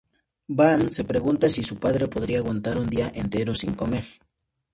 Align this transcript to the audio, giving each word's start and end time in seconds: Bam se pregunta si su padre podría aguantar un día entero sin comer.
Bam 0.47 0.89
se 0.89 1.03
pregunta 1.03 1.47
si 1.47 1.61
su 1.61 1.79
padre 1.79 2.07
podría 2.07 2.39
aguantar 2.39 2.79
un 2.79 2.87
día 2.87 3.11
entero 3.13 3.53
sin 3.53 3.75
comer. 3.75 4.03